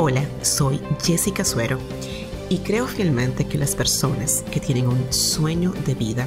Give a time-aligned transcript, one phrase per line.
[0.00, 1.76] Hola, soy Jessica Suero
[2.48, 6.24] y creo fielmente que las personas que tienen un sueño de vida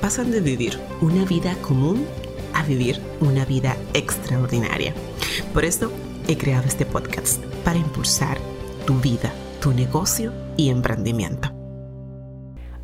[0.00, 2.06] pasan de vivir una vida común
[2.54, 4.94] a vivir una vida extraordinaria.
[5.52, 5.90] Por eso
[6.28, 8.38] he creado este podcast para impulsar
[8.86, 11.48] tu vida, tu negocio y emprendimiento.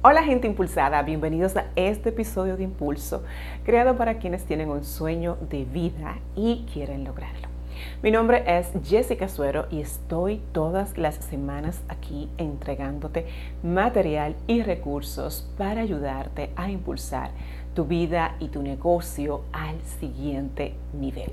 [0.02, 3.22] Hola gente impulsada, bienvenidos a este episodio de Impulso,
[3.62, 7.53] creado para quienes tienen un sueño de vida y quieren lograrlo.
[8.02, 13.26] Mi nombre es Jessica Suero y estoy todas las semanas aquí entregándote
[13.62, 17.30] material y recursos para ayudarte a impulsar
[17.74, 21.30] tu vida y tu negocio al siguiente nivel.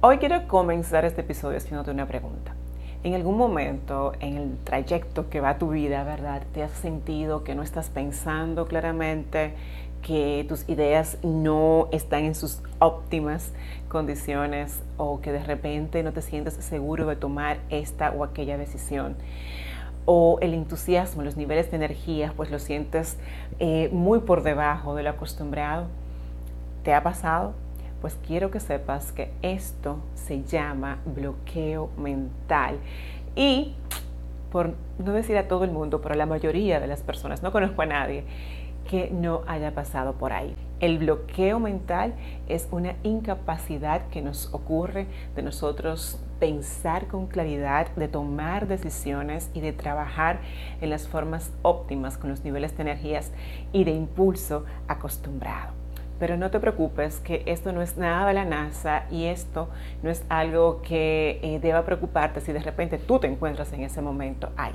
[0.00, 2.54] Hoy quiero comenzar este episodio haciéndote una pregunta.
[3.02, 6.42] En algún momento en el trayecto que va tu vida, ¿verdad?
[6.54, 9.52] ¿Te has sentido que no estás pensando claramente,
[10.04, 13.50] que tus ideas no están en sus óptimas
[13.88, 19.16] condiciones o que de repente no te sientes seguro de tomar esta o aquella decisión?
[20.06, 23.16] o el entusiasmo, los niveles de energía, pues lo sientes
[23.58, 25.86] eh, muy por debajo de lo acostumbrado.
[26.82, 27.54] ¿Te ha pasado?
[28.00, 32.76] Pues quiero que sepas que esto se llama bloqueo mental.
[33.34, 33.74] Y
[34.52, 37.50] por no decir a todo el mundo, pero a la mayoría de las personas, no
[37.50, 38.24] conozco a nadie
[38.88, 40.54] que no haya pasado por ahí.
[40.80, 42.14] El bloqueo mental
[42.48, 49.60] es una incapacidad que nos ocurre de nosotros pensar con claridad, de tomar decisiones y
[49.60, 50.40] de trabajar
[50.80, 53.30] en las formas óptimas con los niveles de energías
[53.72, 55.72] y de impulso acostumbrado.
[56.18, 59.68] Pero no te preocupes que esto no es nada de la NASA y esto
[60.02, 64.00] no es algo que eh, deba preocuparte si de repente tú te encuentras en ese
[64.00, 64.74] momento ahí.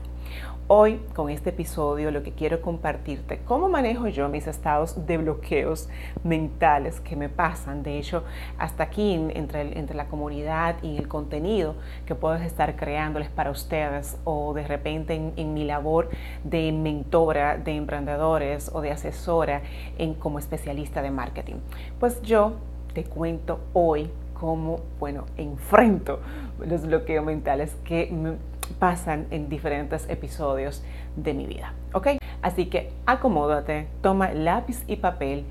[0.71, 5.89] Hoy con este episodio lo que quiero compartirte, cómo manejo yo mis estados de bloqueos
[6.23, 7.81] mentales que me pasan.
[7.81, 8.23] De hecho,
[8.59, 11.73] hasta aquí entre, entre la comunidad y el contenido
[12.05, 16.11] que puedo estar creándoles para ustedes o de repente en, mi labor
[16.43, 19.63] de mentora de emprendedores o de asesora
[19.97, 21.55] en, como especialista de marketing.
[21.99, 22.53] Pues yo
[22.93, 26.19] te cuento hoy cómo, bueno, enfrento
[26.63, 28.35] los bloqueos mentales que me,
[28.73, 30.83] pasan en diferentes episodios
[31.15, 31.73] de mi vida.
[31.93, 32.07] ¿Ok?
[32.41, 35.45] Así que acomódate, toma lápiz y papel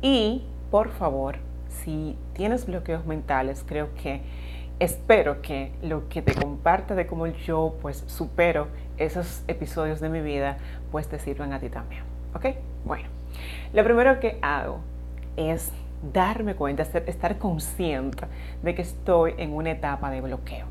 [0.00, 1.36] y por favor,
[1.68, 4.22] si tienes bloqueos mentales, creo que
[4.78, 10.20] espero que lo que te comparta de cómo yo pues supero esos episodios de mi
[10.20, 10.56] vida
[10.90, 12.02] pues te sirvan a ti también.
[12.34, 12.46] ¿Ok?
[12.84, 13.08] Bueno,
[13.72, 14.80] lo primero que hago
[15.36, 15.70] es
[16.12, 18.26] darme cuenta, estar consciente
[18.62, 20.66] de que estoy en una etapa de bloqueo.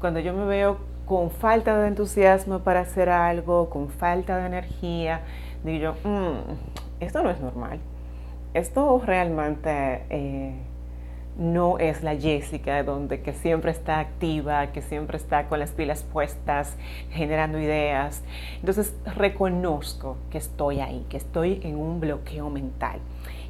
[0.00, 5.22] Cuando yo me veo con falta de entusiasmo para hacer algo, con falta de energía,
[5.64, 7.78] digo yo, mm, esto no es normal.
[8.52, 10.52] Esto realmente eh,
[11.38, 16.02] no es la Jessica, donde que siempre está activa, que siempre está con las pilas
[16.02, 16.76] puestas,
[17.10, 18.22] generando ideas.
[18.60, 22.98] Entonces reconozco que estoy ahí, que estoy en un bloqueo mental.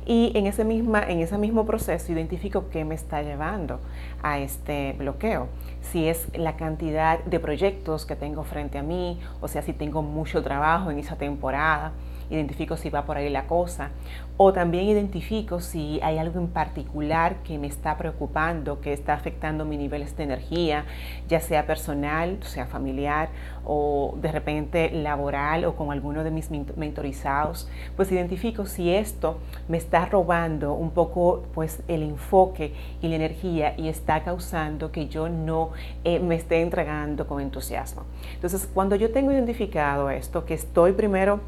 [0.08, 3.78] Y en ese, misma, en ese mismo proceso identifico qué me está llevando
[4.22, 5.48] a este bloqueo.
[5.82, 10.00] Si es la cantidad de proyectos que tengo frente a mí, o sea, si tengo
[10.00, 11.92] mucho trabajo en esa temporada,
[12.30, 13.90] identifico si va por ahí la cosa,
[14.36, 19.64] o también identifico si hay algo en particular que me está preocupando, que está afectando
[19.64, 20.84] mis niveles de energía,
[21.28, 23.30] ya sea personal, sea familiar,
[23.64, 29.38] o de repente laboral o con alguno de mis mentorizados, pues identifico si esto
[29.68, 32.72] me está robando un poco pues el enfoque
[33.02, 35.70] y la energía y está causando que yo no
[36.04, 38.04] eh, me esté entregando con entusiasmo.
[38.34, 41.40] Entonces, cuando yo tengo identificado esto, que estoy primero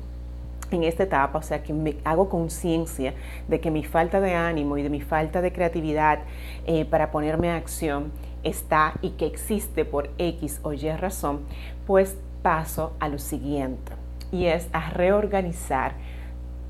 [0.77, 3.15] en esta etapa, o sea, que me hago conciencia
[3.49, 6.21] de que mi falta de ánimo y de mi falta de creatividad
[6.67, 11.41] eh, para ponerme a acción está y que existe por X o Y razón,
[11.87, 13.93] pues paso a lo siguiente
[14.33, 15.95] y es a reorganizar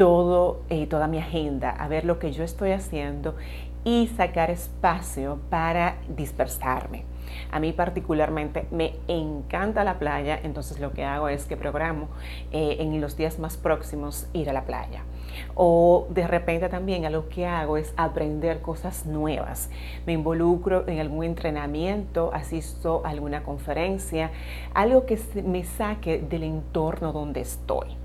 [0.00, 3.34] todo, eh, toda mi agenda, a ver lo que yo estoy haciendo
[3.84, 7.04] y sacar espacio para dispersarme.
[7.50, 12.08] A mí particularmente me encanta la playa, entonces lo que hago es que programo
[12.50, 15.02] eh, en los días más próximos ir a la playa.
[15.54, 19.68] O de repente también a lo que hago es aprender cosas nuevas.
[20.06, 24.30] Me involucro en algún entrenamiento, asisto a alguna conferencia,
[24.72, 27.98] algo que me saque del entorno donde estoy.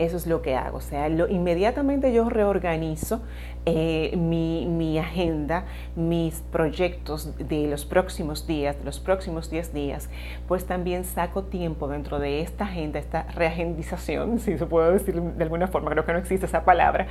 [0.00, 0.78] Eso es lo que hago.
[0.78, 3.20] O sea, lo, inmediatamente yo reorganizo
[3.66, 10.08] eh, mi, agenda, mis proyectos de los próximos días, de los próximos 10 días,
[10.48, 15.44] pues también saco tiempo dentro de esta agenda, esta reagendización, si se puede decir de
[15.44, 17.06] alguna forma, creo que no existe esa palabra,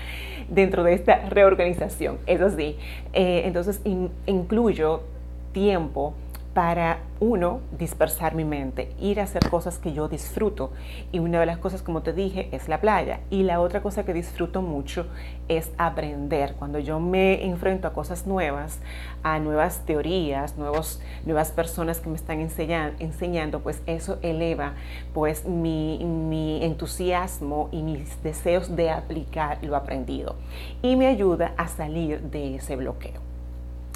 [0.49, 2.17] dentro de esta reorganización.
[2.25, 2.75] Eso sí,
[3.13, 3.81] eh, entonces
[4.25, 5.03] incluyo
[5.51, 6.15] tiempo
[6.53, 10.71] para uno, dispersar mi mente, ir a hacer cosas que yo disfruto.
[11.11, 13.19] Y una de las cosas, como te dije, es la playa.
[13.29, 15.05] Y la otra cosa que disfruto mucho
[15.47, 16.55] es aprender.
[16.57, 18.79] Cuando yo me enfrento a cosas nuevas,
[19.21, 24.73] a nuevas teorías, nuevos, nuevas personas que me están enseñando, pues eso eleva
[25.13, 30.35] pues mi, mi entusiasmo y mis deseos de aplicar lo aprendido.
[30.81, 33.21] Y me ayuda a salir de ese bloqueo.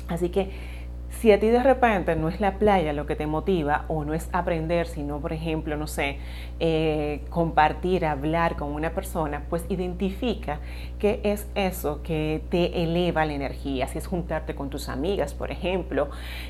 [0.08, 0.73] Así que
[1.20, 4.14] si a ti de repente no es la playa lo que te motiva o no
[4.14, 6.18] es aprender, sino, por ejemplo, no sé,
[6.60, 10.60] eh, compartir, hablar con una persona, pues identifica
[11.00, 13.88] qué es eso que te eleva la energía.
[13.88, 16.10] Si es juntarte con tus amigas, por ejemplo,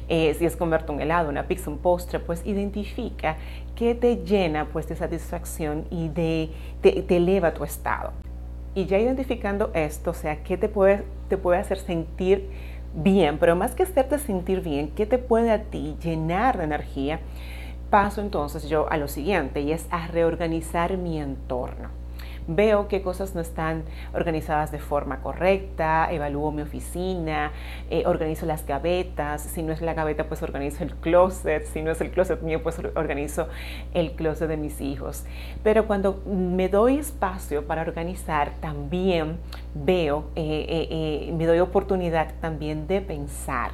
[0.10, 3.38] eh, si es comerte un helado, una pizza, un postre, pues identifica
[3.75, 6.50] qué te llena pues de satisfacción y de,
[6.81, 8.12] te, eleva tu estado.
[8.75, 12.50] Y ya identificando esto, o sea, qué te puede, te puede hacer sentir
[12.94, 17.19] bien, pero más que hacerte sentir bien, ¿qué te puede a ti llenar de energía?
[17.90, 21.90] Paso entonces yo a lo siguiente y es a reorganizar mi entorno
[22.48, 27.51] veo qué cosas no están organizadas de forma correcta, evalúo mi oficina,
[27.90, 31.92] eh, organizo las gavetas, si no es la gaveta pues organizo el closet, si no
[31.92, 33.48] es el closet mío pues organizo
[33.94, 35.25] el closet de mis hijos.
[35.63, 39.38] Pero cuando me doy espacio para organizar, también
[39.74, 43.72] veo, eh, eh, me doy oportunidad también de pensar,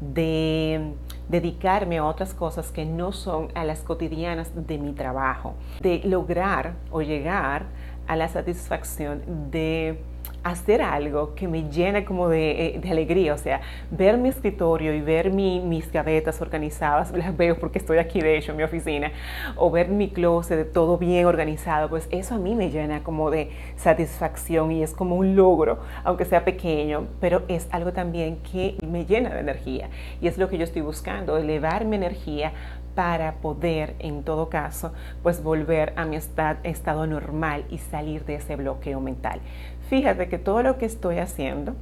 [0.00, 0.92] de
[1.28, 6.74] dedicarme a otras cosas que no son a las cotidianas de mi trabajo, de lograr
[6.90, 7.66] o llegar
[8.06, 9.98] a la satisfacción de
[10.44, 13.60] hacer algo que me llene como de, eh, alegría, o sea,
[13.90, 18.52] ver mi escritorio y ver mis gavetas organizadas, las veo porque estoy aquí de hecho
[18.52, 19.12] en mi oficina,
[19.56, 23.50] o ver mi closet todo bien organizado, pues eso a mí me llena como de
[23.76, 29.04] satisfacción y es como un logro, aunque sea pequeño, pero es algo también que me
[29.04, 29.90] llena de energía.
[30.20, 32.52] Y es lo que yo estoy buscando, elevar mi energía
[32.94, 34.92] para poder, en todo caso,
[35.22, 39.40] pues volver a mi estado normal y salir de ese bloqueo mental.
[39.88, 41.74] Fíjate que todo lo que estoy haciendo,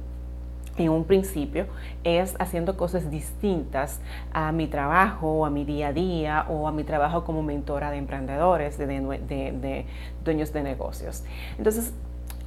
[0.77, 1.65] en un principio
[2.03, 3.99] es haciendo cosas distintas
[4.33, 7.97] a mi trabajo, a mi día a día o a mi trabajo como mentora de
[7.97, 9.85] emprendedores, de,
[10.23, 11.23] dueños de negocios.
[11.57, 11.93] Entonces,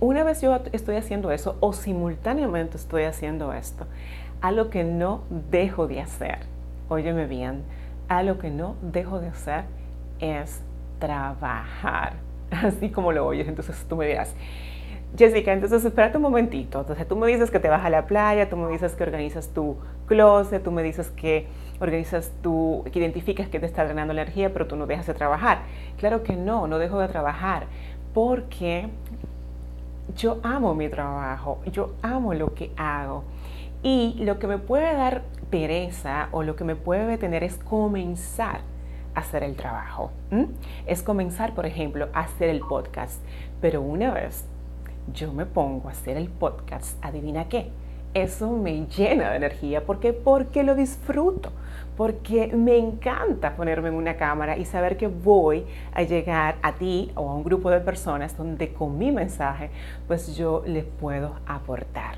[0.01, 3.87] una vez yo estoy haciendo eso o simultáneamente estoy haciendo esto,
[4.41, 6.39] algo que no dejo de hacer,
[6.89, 7.63] óyeme bien,
[8.09, 9.65] a lo que no dejo de hacer
[10.21, 10.61] es
[10.99, 12.15] trabajar,
[12.51, 13.49] así como lo oyes.
[13.49, 14.35] Entonces tú me dirás,
[15.17, 16.81] Jessica, entonces espérate un momentito.
[16.81, 19.49] Entonces tú me dices que te vas a la playa, tú me dices que organizas
[19.49, 21.47] tu closet, tú me dices que
[21.81, 25.59] organizas tu, que identificas que te está drenando energía, pero tú no dejas de trabajar.
[25.99, 27.67] Claro que no, no dejo de trabajar
[28.13, 28.89] porque
[30.17, 33.25] yo amo mi trabajo, yo amo lo que hago.
[33.83, 35.23] Y lo que me puede dar
[35.55, 38.63] pereza o lo que me puede detener es comenzar
[39.15, 40.11] a hacer el trabajo.
[40.85, 43.23] Es comenzar, por ejemplo, a hacer el podcast.
[43.61, 44.45] Pero una vez
[45.13, 47.71] yo me pongo a hacer el podcast, adivina qué,
[48.15, 49.85] eso me llena de energía.
[49.87, 50.13] ¿Por qué?
[50.13, 51.53] Porque lo disfruto,
[51.97, 57.13] porque me encanta ponerme en una cámara y saber que voy a llegar a ti
[57.15, 59.71] o a un grupo de personas donde con mi mensaje,
[60.09, 62.17] pues yo les puedo aportar.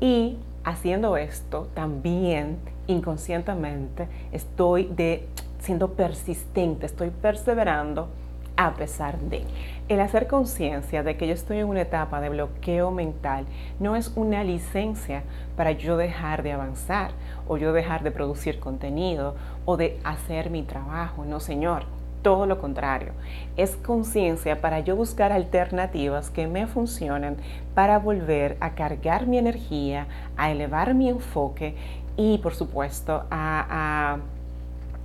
[0.00, 5.28] Y haciendo esto, también inconscientemente estoy de,
[5.60, 8.08] siendo persistente, estoy perseverando
[8.56, 9.44] a pesar de.
[9.88, 13.46] El hacer conciencia de que yo estoy en una etapa de bloqueo mental
[13.80, 15.22] no es una licencia
[15.56, 17.10] para yo dejar de avanzar
[17.48, 21.24] o yo dejar de producir contenido o de hacer mi trabajo.
[21.24, 21.84] No, señor
[22.22, 23.12] todo lo contrario,
[23.56, 27.36] es conciencia para yo buscar alternativas que me funcionen
[27.74, 31.74] para volver a cargar mi energía, a elevar mi enfoque
[32.16, 34.18] y por supuesto a,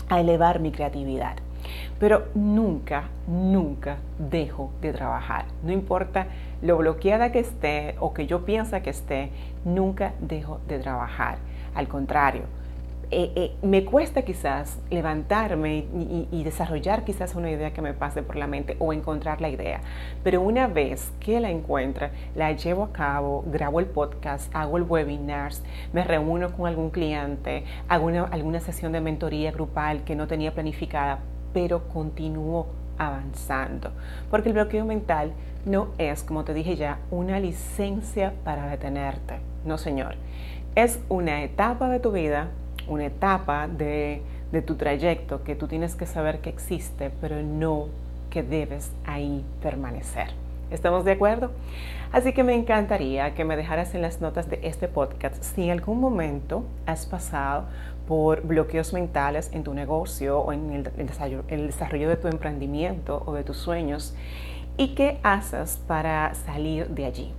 [0.09, 1.35] elevar mi creatividad.
[1.99, 5.45] Pero nunca, nunca dejo de trabajar.
[5.63, 6.27] No importa
[6.61, 9.31] lo bloqueada que esté o que yo piensa que esté,
[9.65, 11.39] nunca dejo de trabajar.
[11.75, 12.43] Al contrario,
[13.09, 15.85] eh, eh, me cuesta quizás levantarme
[16.29, 19.79] y, desarrollar quizás una idea que me pase por la mente o encontrar la idea.
[20.23, 24.83] Pero una vez que la encuentre, la llevo a cabo, grabo el podcast, hago el
[24.83, 25.53] webinar,
[25.93, 31.19] me reúno con algún cliente, hago alguna sesión de mentoría grupal que no tenía planificada,
[31.53, 33.91] pero continúo avanzando.
[34.29, 35.31] Porque el bloqueo mental
[35.65, 39.35] no es, como te dije ya, una licencia para detenerte.
[39.63, 40.15] No, señor.
[40.75, 42.49] Es una etapa de tu vida
[42.87, 44.21] una etapa de,
[44.65, 47.87] tu trayecto que tú tienes que saber que existe, pero no
[48.29, 50.29] que debes ahí permanecer.
[50.71, 51.51] ¿Estamos de acuerdo?
[52.11, 55.71] Así que me encantaría que me dejaras en las notas de este podcast si en
[55.71, 57.65] algún momento has pasado
[58.07, 61.07] por bloqueos mentales en tu negocio o en el
[61.67, 64.15] desarrollo, de tu emprendimiento o de tus sueños
[64.77, 67.33] y qué haces para salir de allí.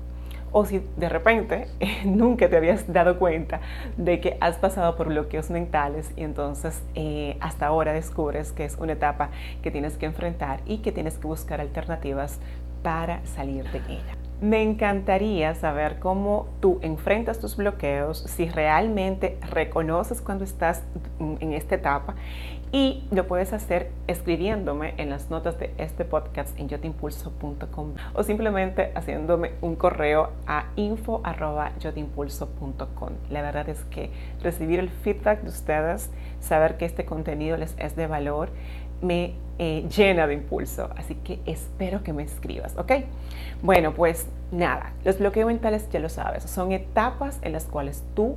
[0.53, 1.67] O si de repente
[2.05, 3.61] nunca te habías dado cuenta
[3.97, 8.77] de que has pasado por bloqueos mentales y entonces eh, hasta ahora descubres que es
[8.79, 9.31] una etapa
[9.63, 12.39] que tienes que enfrentar y que tienes que buscar alternativas
[12.83, 14.17] para salir de ella.
[14.41, 20.85] Me encantaría saber cómo tú enfrentas tus bloqueos, si realmente reconoces cuando estás
[21.19, 22.15] en esta etapa
[22.73, 28.93] y lo puedes hacer escribiéndome en las notas de este podcast en yotimpulso.com o simplemente
[28.95, 33.11] haciéndome un correo a info.yotimpulso.com.
[33.31, 34.11] La verdad es que
[34.43, 36.11] recibir el feedback de ustedes,
[36.41, 38.51] saber que este contenido les es de valor,
[39.01, 40.91] me eh, llena de impulso.
[40.97, 42.93] Así que espero que me escribas, ¿ok?
[43.63, 48.37] Bueno, pues nada, los bloqueos mentales ya lo sabes, son etapas en las cuales tú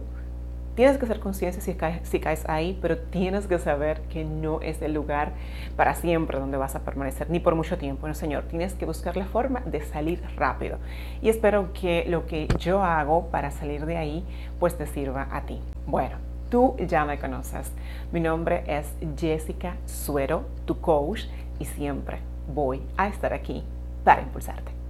[0.75, 4.93] tienes que ser consciente si caes, ahí, pero tienes que saber que no es el
[4.93, 5.33] lugar
[5.75, 8.43] para siempre donde vas a permanecer, ni por mucho tiempo, no señor.
[8.43, 10.77] Tienes que buscar la forma de salir rápido.
[11.21, 14.25] Y espero que lo que yo hago para salir de ahí,
[14.59, 15.59] pues te sirva a ti.
[15.85, 16.17] Bueno,
[16.51, 17.71] Tú ya me conoces.
[18.11, 18.85] Mi nombre es
[19.17, 21.21] Jessica Suero, tu coach,
[21.59, 22.17] y siempre
[22.53, 23.63] voy a estar aquí
[24.03, 24.80] para impulsarte.